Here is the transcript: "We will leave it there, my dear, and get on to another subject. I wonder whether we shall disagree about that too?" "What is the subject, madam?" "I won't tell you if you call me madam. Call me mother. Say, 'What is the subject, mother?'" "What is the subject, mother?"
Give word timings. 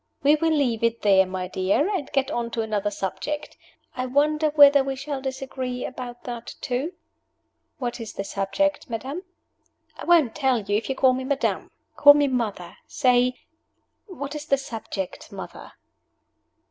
"We 0.23 0.33
will 0.33 0.49
leave 0.49 0.83
it 0.83 1.03
there, 1.03 1.27
my 1.27 1.47
dear, 1.47 1.87
and 1.93 2.11
get 2.11 2.31
on 2.31 2.49
to 2.57 2.61
another 2.63 2.89
subject. 2.89 3.55
I 3.95 4.07
wonder 4.07 4.49
whether 4.55 4.83
we 4.83 4.95
shall 4.95 5.21
disagree 5.21 5.85
about 5.85 6.23
that 6.23 6.55
too?" 6.59 6.93
"What 7.77 7.99
is 7.99 8.13
the 8.13 8.23
subject, 8.23 8.89
madam?" 8.89 9.21
"I 9.97 10.05
won't 10.05 10.33
tell 10.33 10.59
you 10.63 10.75
if 10.75 10.89
you 10.89 10.95
call 10.95 11.13
me 11.13 11.23
madam. 11.23 11.69
Call 11.95 12.15
me 12.15 12.27
mother. 12.27 12.77
Say, 12.87 13.41
'What 14.07 14.33
is 14.33 14.47
the 14.47 14.57
subject, 14.57 15.31
mother?'" 15.31 15.59
"What 15.59 15.69
is 15.69 15.69
the 15.69 15.69
subject, 15.71 15.71
mother?" 15.73 15.73